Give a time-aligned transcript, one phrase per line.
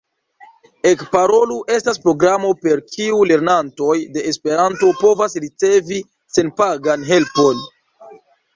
[0.91, 6.03] Ekparolu estas programo, per kiu lernantoj de Esperanto povas ricevi
[6.39, 7.65] senpagan helpon.